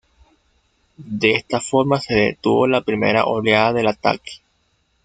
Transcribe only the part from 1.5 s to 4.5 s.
forma se detuvo la primera oleada del ataque.